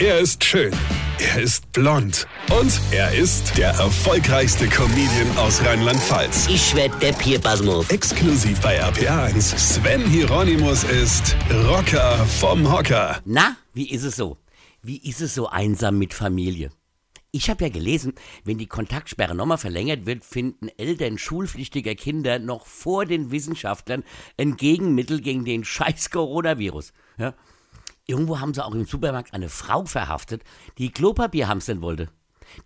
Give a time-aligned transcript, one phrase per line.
[0.00, 0.72] Er ist schön.
[1.18, 2.26] Er ist blond.
[2.58, 6.48] Und er ist der erfolgreichste Comedian aus Rheinland-Pfalz.
[6.48, 7.90] Ich werd der Pierpasmus.
[7.90, 9.58] Exklusiv bei RPA1.
[9.58, 11.36] Sven Hieronymus ist
[11.66, 13.20] Rocker vom Hocker.
[13.26, 14.38] Na, wie ist es so?
[14.80, 16.70] Wie ist es so einsam mit Familie?
[17.30, 18.14] Ich habe ja gelesen,
[18.44, 24.04] wenn die Kontaktsperre nochmal verlängert wird, finden Eltern schulpflichtiger Kinder noch vor den Wissenschaftlern
[24.38, 26.94] ein Gegenmittel gegen den scheiß Coronavirus.
[27.18, 27.34] Ja?
[28.06, 30.42] Irgendwo haben sie auch im Supermarkt eine Frau verhaftet,
[30.78, 32.08] die Klopapier hamstern wollte.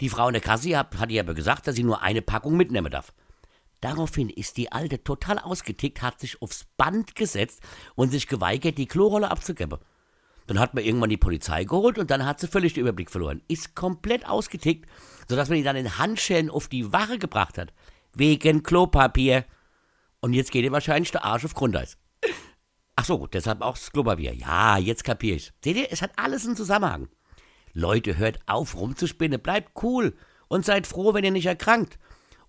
[0.00, 2.56] Die Frau in der Kasse hat, hat ihr aber gesagt, dass sie nur eine Packung
[2.56, 3.12] mitnehmen darf.
[3.80, 7.60] Daraufhin ist die Alte total ausgetickt, hat sich aufs Band gesetzt
[7.94, 9.78] und sich geweigert, die Klorolle abzugeben.
[10.46, 13.42] Dann hat man irgendwann die Polizei geholt und dann hat sie völlig den Überblick verloren.
[13.48, 14.88] Ist komplett ausgetickt,
[15.28, 17.72] sodass man die dann in Handschellen auf die Wache gebracht hat.
[18.14, 19.44] Wegen Klopapier.
[20.20, 21.98] Und jetzt geht ihr wahrscheinlich der Arsch auf Grundeis.
[22.96, 24.34] Ach so, deshalb auch das Klopapier.
[24.34, 25.52] Ja, jetzt kapier ich's.
[25.62, 27.08] Seht ihr, es hat alles einen Zusammenhang.
[27.72, 30.16] Leute, hört auf rumzuspinnen, bleibt cool
[30.48, 31.98] und seid froh, wenn ihr nicht erkrankt.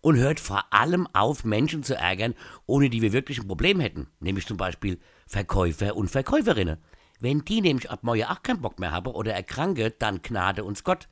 [0.01, 2.35] Und hört vor allem auf, Menschen zu ärgern,
[2.67, 4.07] ohne die wir wirklich ein Problem hätten.
[4.19, 6.77] Nämlich zum Beispiel Verkäufer und Verkäuferinnen.
[7.19, 10.83] Wenn die nämlich ab morgen auch keinen Bock mehr haben oder erkranke, dann gnade uns
[10.83, 11.07] Gott.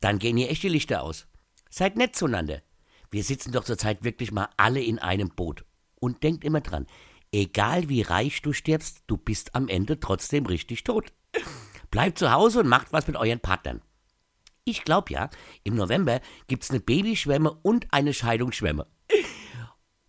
[0.00, 1.28] Dann gehen hier echte Lichter aus.
[1.70, 2.62] Seid nett zueinander.
[3.12, 5.64] Wir sitzen doch zurzeit wirklich mal alle in einem Boot.
[6.00, 6.88] Und denkt immer dran,
[7.32, 11.12] egal wie reich du stirbst, du bist am Ende trotzdem richtig tot.
[11.90, 13.82] Bleibt zu Hause und macht was mit euren Partnern.
[14.64, 15.30] Ich glaube ja,
[15.64, 18.86] im November gibt's eine Babyschwemme und eine Scheidungsschwemme.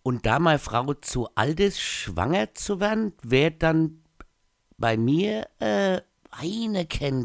[0.02, 4.02] Und da meine Frau zu alt ist, schwanger zu werden, wäre dann
[4.76, 6.02] bei mir, äh,
[6.40, 7.24] Weine kenn.